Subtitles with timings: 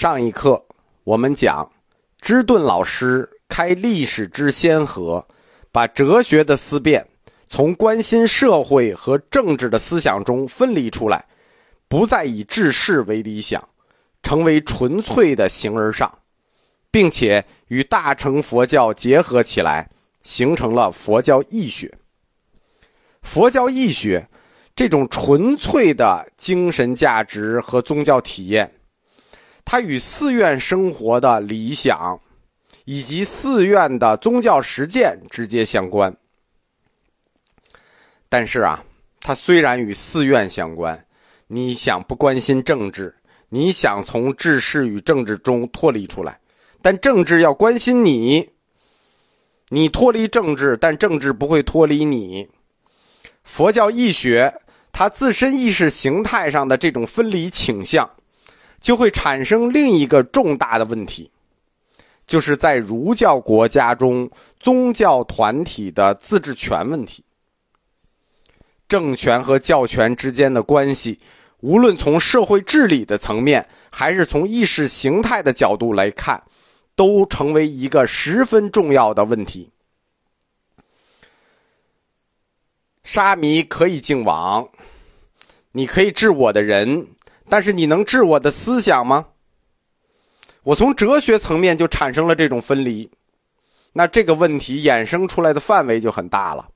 [0.00, 0.64] 上一课
[1.04, 1.70] 我们讲，
[2.22, 5.22] 芝顿老师开历史之先河，
[5.70, 7.06] 把哲学的思辨
[7.48, 11.22] 从关心社会和政治的思想中分离出来，
[11.86, 13.62] 不再以治世为理想，
[14.22, 16.10] 成为纯粹的形而上，
[16.90, 19.86] 并且与大乘佛教结合起来，
[20.22, 21.94] 形成了佛教义学。
[23.20, 24.26] 佛教义学
[24.74, 28.72] 这种纯粹的精神价值和宗教体验。
[29.70, 32.20] 它与寺院生活的理想，
[32.86, 36.12] 以及寺院的宗教实践直接相关。
[38.28, 38.84] 但是啊，
[39.20, 41.00] 它虽然与寺院相关，
[41.46, 43.14] 你想不关心政治，
[43.48, 46.40] 你想从治世与政治中脱离出来，
[46.82, 48.50] 但政治要关心你。
[49.68, 52.48] 你脱离政治，但政治不会脱离你。
[53.44, 54.52] 佛教义学
[54.90, 58.10] 它自身意识形态上的这种分离倾向。
[58.80, 61.30] 就会产生另一个重大的问题，
[62.26, 64.28] 就是在儒教国家中，
[64.58, 67.22] 宗教团体的自治权问题。
[68.88, 71.16] 政权和教权之间的关系，
[71.60, 76.42] 无论从社会治理的层面，还是从意识形态的角度来看，
[76.96, 79.70] 都成为一个十分重要的问题。
[83.04, 84.68] 沙弥可以敬王，
[85.72, 87.06] 你可以治我的人。
[87.50, 89.26] 但是你能治我的思想吗？
[90.62, 93.10] 我从哲学层面就产生了这种分离，
[93.92, 96.68] 那这个问题衍生出来的范围就很大了，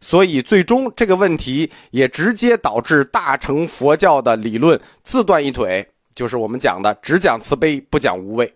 [0.00, 8.52] 所以最终这个问题也直接导致大乘佛教的理论自断一腿，就是我们讲的只讲慈悲不讲无畏。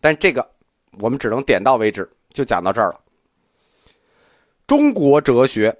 [0.00, 0.48] 但这个
[1.00, 3.00] 我们只能点到为止，就讲到这儿了。
[4.66, 5.76] 中国哲学，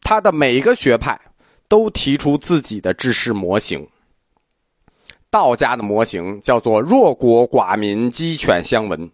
[0.00, 1.20] 它的每一个学派
[1.68, 3.86] 都提出自己的知识模型。
[5.30, 9.08] 道家的模型叫做弱国寡民，鸡犬相闻；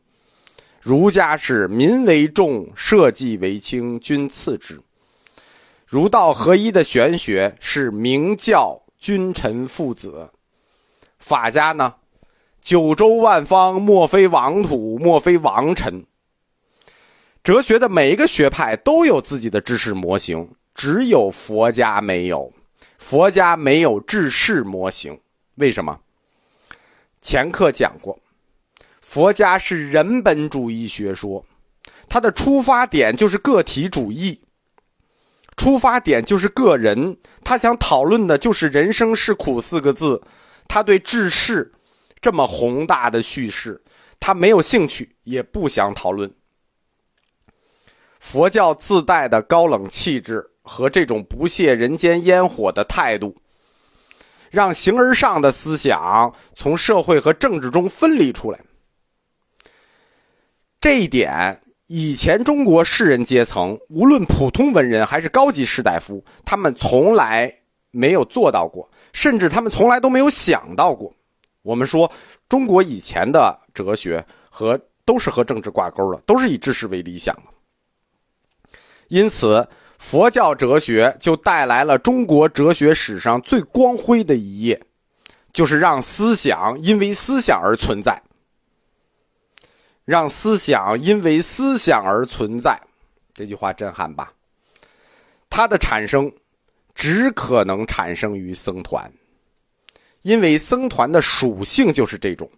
[0.81, 4.81] 儒家是民为重，社稷为轻，君次之。
[5.87, 10.31] 儒道合一的玄学是明教君臣父子。
[11.19, 11.97] 法家呢，
[12.63, 16.07] 九州万方莫非王土，莫非王臣。
[17.45, 22.51] 哲学的每一个学派都有自己的治世模型，只有佛家没有。
[22.97, 25.21] 佛家没有治世模型，
[25.57, 26.01] 为什么？
[27.27, 28.17] 前课讲过，
[29.01, 31.45] 佛家是人本主义学说，
[32.09, 34.41] 它的出发点就是个体主义，
[35.57, 40.23] 出发点就是个人，他想讨论的就是“人生是苦”四个字，
[40.69, 41.73] 他对治世
[42.21, 43.83] 这么宏大的叙事，
[44.21, 46.33] 他没有兴趣，也不想讨论。
[48.21, 53.37] 佛教自带的高冷气质和这种不屑人间烟火的态度。
[54.57, 58.59] 让形而上的思想从社会和政治中分离出来，
[60.81, 67.55] 这一点以前中国士人阶层，无论普通文人还是高级士大夫，他们从来
[67.91, 71.15] 没有做到过，甚至他们从来都没有想到过。
[71.61, 72.11] 我们说，
[72.49, 78.79] 中国以前的哲学和都是和政治挂钩的，都是以知识为理想的，
[79.09, 79.69] 因此。
[80.09, 84.81] 佛教哲学就带来了中国哲学史上最光辉的一页，
[85.53, 88.23] 就是让思想因为思想而存在，
[90.05, 92.81] 让思想因为思想而存在。
[93.35, 94.33] 这句话震撼吧？
[95.51, 96.31] 它的产生
[96.95, 99.13] 只可能产生于僧团，
[100.23, 102.49] 因为僧团的属性就是这种，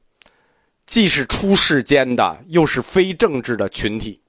[0.84, 4.20] 既是出世间的，又是非政治的群体。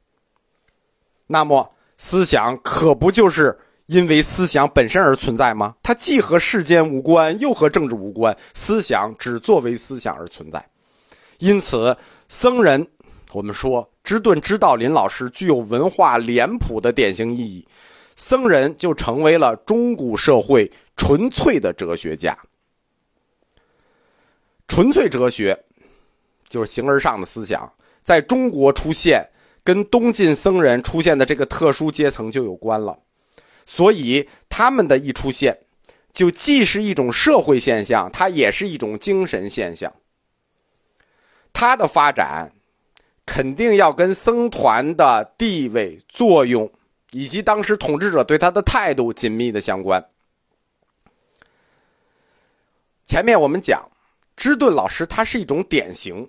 [1.27, 1.69] 那么。
[2.01, 3.55] 思想可不就是
[3.87, 5.75] 因为思想本身而存在吗？
[5.83, 8.35] 它既和世间无关，又和政治无关。
[8.53, 10.65] 思想只作为思想而存在，
[11.39, 11.95] 因此，
[12.29, 12.87] 僧人，
[13.33, 17.67] 我们说知顿知道林老师具有文化脸谱的典型意义，
[18.15, 22.37] 僧人就成为了中古社会纯粹的哲学家。
[24.69, 25.57] 纯粹哲学，
[26.47, 27.69] 就是形而上的思想，
[28.01, 29.27] 在中国出现。
[29.69, 32.97] 跟东晋僧人出现的这个特殊阶层就有关了，
[33.67, 35.55] 所以他们的一出现，
[36.11, 39.93] 就既是一种社会现象，它也是一种精神现象。
[41.53, 42.51] 它的发展
[43.27, 46.67] 肯定要跟僧团的地位、作用
[47.11, 50.03] 以及当时统治者对他的态度紧密的相关。
[53.05, 53.87] 前面我们讲，
[54.35, 56.27] 芝顿老师他是一种典型，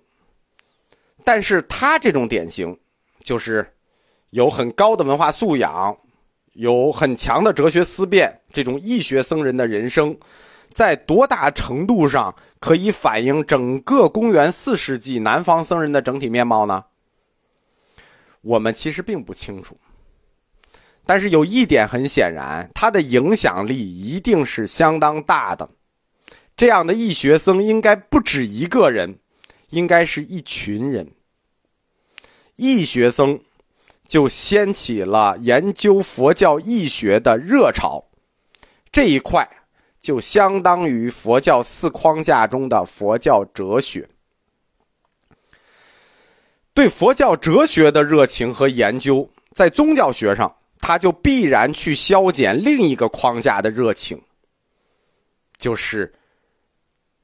[1.25, 2.79] 但是他这种典型。
[3.23, 3.67] 就是
[4.31, 5.97] 有很高的文化素养，
[6.55, 10.17] 有很强的哲学思辨，这种易学僧人的人生，
[10.69, 16.85] 在多大程度上可以反映整个公元四世纪南方僧人的整体面貌呢？
[18.43, 19.77] 我们其实并不清楚。
[21.05, 25.69] 但是有一点很显然，他的影响力一定是相当大的。
[26.57, 29.19] 这样的义学僧应该不止一个人，
[29.71, 31.11] 应该是一群人。
[32.61, 33.41] 义学僧
[34.07, 38.05] 就掀起了研究佛教义学的热潮，
[38.93, 39.49] 这一块
[40.01, 44.09] 就相当于佛教四框架中的佛教哲学。
[46.75, 50.55] 对佛教哲学的热情和研究，在宗教学上。
[50.83, 54.19] 他就必然去消减另一个框架的热情，
[55.59, 56.11] 就是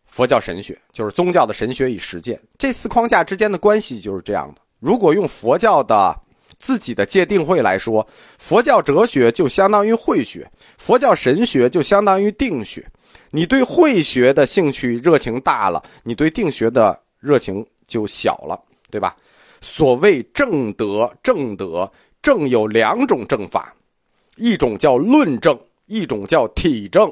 [0.05, 2.39] 佛教神学，就是宗教的神学与实践。
[2.59, 4.61] 这四框架之间的关系就是这样的。
[4.79, 6.15] 如果用佛教的
[6.59, 8.07] 自己的界定会来说，
[8.39, 12.87] 佛教哲学就相当于慧学，佛教神学就相当于定学。
[13.31, 18.59] 你对慧学的兴趣热情大了，你对定学的热情就小了，
[18.91, 19.17] 对吧？
[19.61, 21.91] 所谓正德，正德。
[22.23, 23.73] 正有两种正法，
[24.35, 25.57] 一种叫论证，
[25.87, 27.09] 一种叫体证。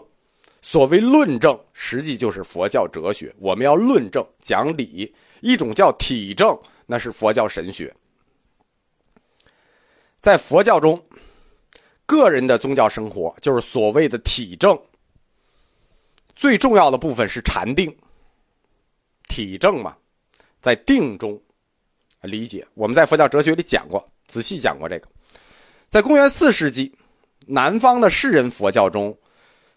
[0.67, 5.07] 所谓论证，实际就是佛教哲学，我们要论证讲理；
[5.43, 7.95] 一种叫体证，那是佛教神学。
[10.23, 10.99] 在佛教中，
[12.07, 14.77] 个人的宗教生活就是所谓的体证。
[16.35, 17.95] 最重要的部分是禅定。
[19.29, 19.95] 体证嘛，
[20.63, 21.39] 在定中
[22.23, 22.67] 理解。
[22.73, 24.03] 我们在佛教哲学里讲过。
[24.27, 25.07] 仔细讲过这个，
[25.91, 26.91] 在公元四世纪，
[27.47, 29.15] 南方的士人佛教中，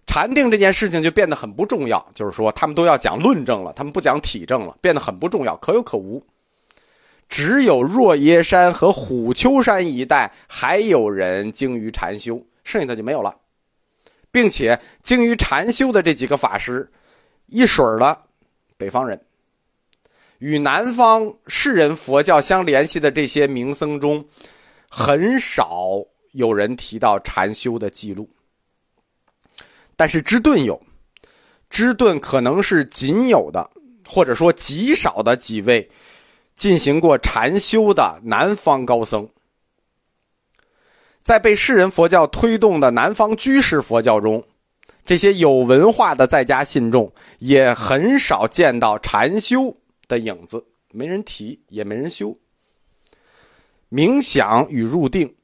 [0.07, 2.03] 禅定这件事情就变得很不重要。
[2.15, 6.25] 就是说，他们都要讲论证了，他们不讲体证了，变得很不重要，可有可无。
[7.29, 13.35] 只有若耶山和虎丘山一带还有人精于禅修，剩下的就没有了，
[14.31, 16.89] 并且精于禅修的这几个法师，
[17.47, 18.17] 一水儿的
[18.77, 19.21] 北方人。
[20.39, 24.25] 与南方士人佛教相联系的这些名僧中，
[24.87, 25.99] 很少
[26.31, 28.29] 有人提到禅修的记录。
[29.97, 30.81] 但是知顿有，
[31.69, 33.69] 知顿可能是仅有的，
[34.07, 35.91] 或者说极少的几位
[36.55, 39.27] 进行过禅修的南方高僧。
[41.21, 44.41] 在被世人佛教推动的南方居士佛教中，
[45.05, 49.75] 这些有文化的在家信众也很少见到禅修。
[50.07, 52.37] 的影子没人提，也没人修。
[53.91, 55.35] 冥想与入定，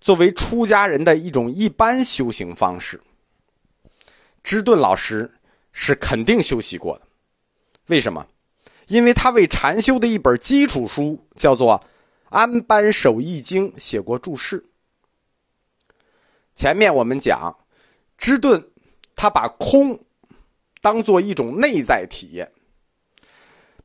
[0.00, 3.00] 作为出家人的一种一般修行方式，
[4.42, 5.30] 知顿老师
[5.72, 7.06] 是肯定修习过的。
[7.86, 8.26] 为什么？
[8.88, 11.78] 因为他为禅修的一本基础书叫做
[12.28, 14.64] 《安般守义经》写过注释。
[16.54, 17.56] 前面我们讲，
[18.18, 18.62] 知顿
[19.16, 19.98] 他把空
[20.80, 22.50] 当做一种内在体验。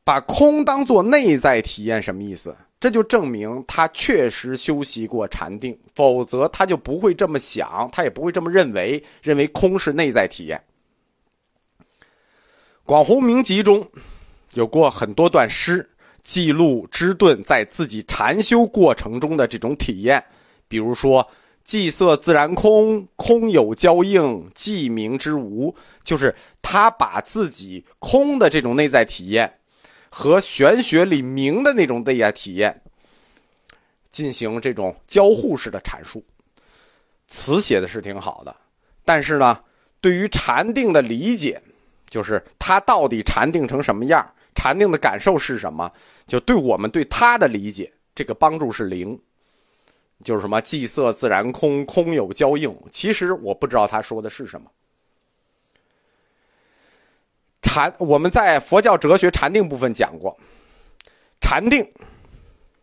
[0.04, 2.56] 把空当做内在体验，什么意思？
[2.80, 10.62] 这就证明他确实修习过禅定，否则他就不会这么想，他也不会这么认为，认为空是内在体验。
[12.84, 13.86] 《广弘明集》中
[14.54, 15.86] 有过很多段诗，
[16.22, 20.24] 记录知顿在自己禅修过程中的这种体验，
[20.68, 21.28] 比如说
[21.66, 25.74] “寂色自然空，空有交应，寂明之无”，
[26.04, 29.52] 就是他把自己空的这种内在体验。
[30.10, 32.80] 和玄学里明的那种内在体验
[34.08, 36.24] 进行这种交互式的阐述，
[37.26, 38.54] 词写的是挺好的，
[39.04, 39.60] 但是呢，
[40.00, 41.60] 对于禅定的理解，
[42.08, 45.92] 就是他到底禅定成什么样，禅定的感受是什么，
[46.26, 49.18] 就对我们对他的理解，这个帮助是零。
[50.24, 54.68] 就是什么寂色自然空，空有交应，其实我不知道他说的是什么。
[57.78, 60.36] 禅，我们在佛教哲学禅定部分讲过，
[61.40, 61.88] 禅定，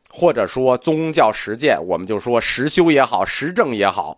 [0.10, 4.18] 或者说宗教实践，我们就说实修也好，实证也好，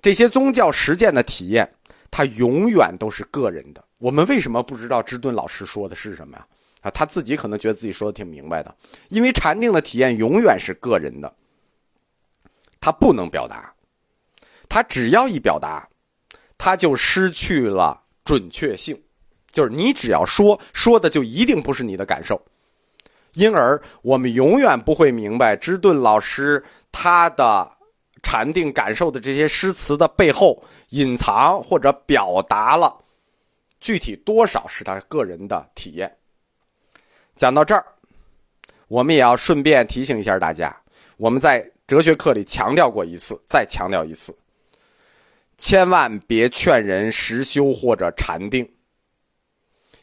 [0.00, 1.70] 这些宗教实践的体验，
[2.10, 3.84] 它永远都是个人的。
[3.98, 6.46] 我们为什么不知道知顿老师说的是什么呀？
[6.80, 8.74] 啊，他自己可能觉得自己说的挺明白的，
[9.10, 11.30] 因为禅定的体验永远是个人的，
[12.80, 13.70] 他不能表达，
[14.70, 15.86] 他只要一表达，
[16.56, 18.98] 他就失去了准确性。
[19.52, 22.40] 就是你只要说说的就一定不是你的感受，
[23.34, 27.70] 因而我们永远不会明白知顿老师他的
[28.22, 32.96] 禅定感受的这些诗词的背后隐藏或者表达了
[33.78, 36.10] 具体多少是他个人的体验。
[37.36, 37.84] 讲到这儿，
[38.88, 40.74] 我们也要顺便提醒一下大家，
[41.16, 44.34] 我们在哲学课里强调过一次，再强调一次，
[45.58, 48.66] 千万别劝人实修或者禅定。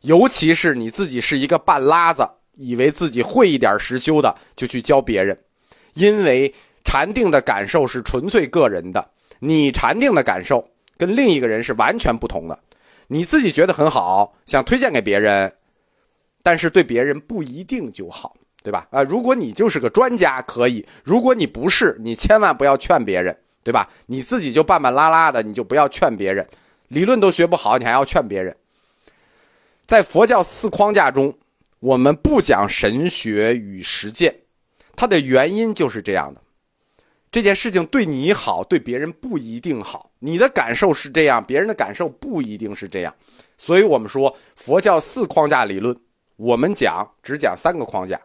[0.02, 5.38] 尤其是你自己是一个半拉子，以为自己会一点实修的，就去教别人，
[5.94, 6.54] 因为
[6.84, 12.58] 禅定的感受是纯粹个人的，你禅定的感受跟另一个人是完全不同的。
[13.08, 15.52] 你自己觉得很好，想推荐给别人，
[16.44, 18.88] 但是对别人不一定就好，对吧？
[18.92, 23.90] 啊，如果你就是个专家，可以；如果你不是，你千万不要劝别人，对吧？
[24.06, 26.48] 你自己就半半拉拉的，你就不要劝别人。
[26.88, 28.56] 理论都学不好，你还要劝别人？
[29.90, 31.36] 在佛教四框架中，
[31.80, 34.32] 我们不讲神学与实践，
[34.96, 36.40] 它的原因就是这样的。
[37.32, 40.12] 这件事情对你好，对别人不一定好。
[40.20, 43.12] 你的感受是这样，别人的感受不一定是这样。
[43.58, 45.98] 所以我们说佛教四框架理论，
[46.36, 48.22] 我们讲只讲三个框架：